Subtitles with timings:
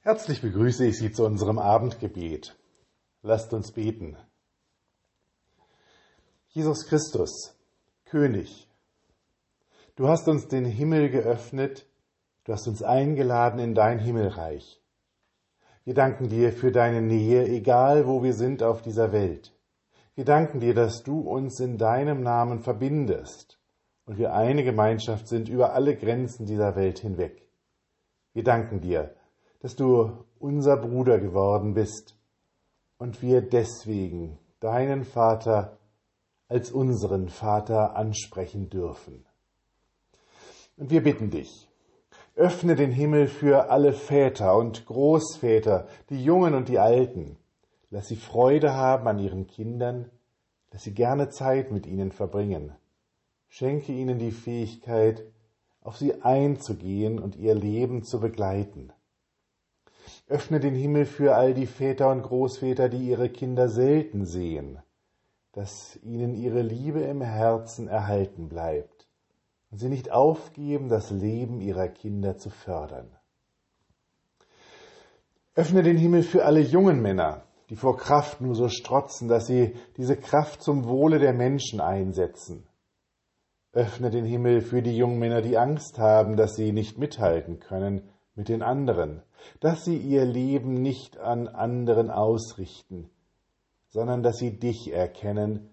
[0.00, 2.56] Herzlich begrüße ich Sie zu unserem Abendgebet.
[3.22, 4.16] Lasst uns beten.
[6.50, 7.56] Jesus Christus,
[8.04, 8.68] König,
[9.96, 11.84] du hast uns den Himmel geöffnet,
[12.44, 14.80] du hast uns eingeladen in dein Himmelreich.
[15.84, 19.52] Wir danken dir für deine Nähe, egal wo wir sind auf dieser Welt.
[20.14, 23.58] Wir danken dir, dass du uns in deinem Namen verbindest
[24.06, 27.48] und wir eine Gemeinschaft sind über alle Grenzen dieser Welt hinweg.
[28.32, 29.14] Wir danken dir,
[29.60, 32.16] dass du unser Bruder geworden bist
[32.98, 35.78] und wir deswegen deinen Vater
[36.48, 39.24] als unseren Vater ansprechen dürfen.
[40.76, 41.68] Und wir bitten dich,
[42.34, 47.36] öffne den Himmel für alle Väter und Großväter, die Jungen und die Alten.
[47.90, 50.10] Lass sie Freude haben an ihren Kindern,
[50.70, 52.72] lass sie gerne Zeit mit ihnen verbringen.
[53.48, 55.24] Schenke ihnen die Fähigkeit,
[55.80, 58.92] auf sie einzugehen und ihr Leben zu begleiten.
[60.28, 64.78] Öffne den Himmel für all die Väter und Großväter, die ihre Kinder selten sehen,
[65.52, 69.08] dass ihnen ihre Liebe im Herzen erhalten bleibt
[69.70, 73.08] und sie nicht aufgeben, das Leben ihrer Kinder zu fördern.
[75.54, 79.74] Öffne den Himmel für alle jungen Männer, die vor Kraft nur so strotzen, dass sie
[79.96, 82.66] diese Kraft zum Wohle der Menschen einsetzen.
[83.72, 88.02] Öffne den Himmel für die jungen Männer, die Angst haben, dass sie nicht mithalten können
[88.38, 89.20] mit den anderen,
[89.58, 93.10] dass sie ihr Leben nicht an anderen ausrichten,
[93.88, 95.70] sondern dass sie dich erkennen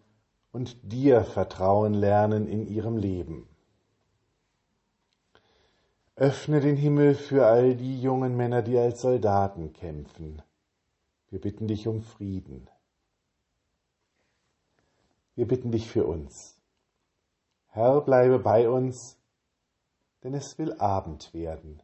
[0.52, 3.48] und dir vertrauen lernen in ihrem Leben.
[6.16, 10.42] Öffne den Himmel für all die jungen Männer, die als Soldaten kämpfen.
[11.30, 12.68] Wir bitten dich um Frieden.
[15.36, 16.60] Wir bitten dich für uns.
[17.68, 19.20] Herr, bleibe bei uns,
[20.24, 21.84] denn es will Abend werden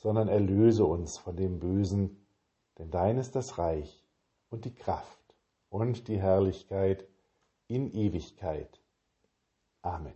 [0.00, 2.26] sondern erlöse uns von dem Bösen,
[2.78, 4.02] denn dein ist das Reich
[4.48, 5.18] und die Kraft
[5.68, 7.06] und die Herrlichkeit
[7.68, 8.80] in Ewigkeit.
[9.82, 10.14] Amen.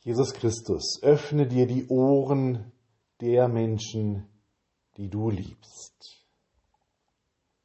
[0.00, 2.72] Jesus Christus, öffne dir die Ohren
[3.20, 4.26] der Menschen,
[4.96, 6.24] die du liebst.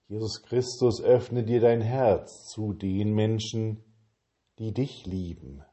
[0.08, 3.84] Jesus Christus, öffne dir dein Herz zu den Menschen,
[4.58, 5.64] die dich lieben.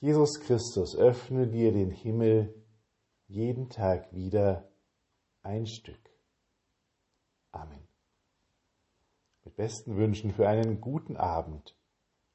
[0.00, 2.54] Jesus Christus, öffne dir den Himmel
[3.28, 4.70] jeden Tag wieder
[5.42, 6.10] ein Stück.
[7.50, 7.88] Amen.
[9.44, 11.76] Mit besten Wünschen für einen guten Abend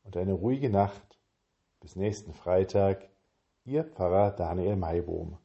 [0.03, 1.19] und eine ruhige Nacht.
[1.79, 3.09] Bis nächsten Freitag,
[3.63, 5.38] Ihr Pfarrer Daniel Maibohm.